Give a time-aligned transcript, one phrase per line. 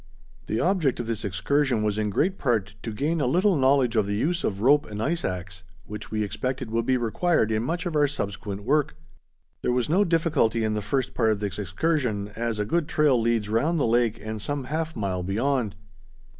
[0.47, 4.07] The object of this excursion was in great part to gain a little knowledge of
[4.07, 7.85] the use of rope and ice axe, which we expected would be required in much
[7.85, 8.95] of our subsequent work.
[9.61, 13.21] There was no difficulty in the first part of this excursion, as a good trail
[13.21, 15.75] leads round the lake and some half mile beyond.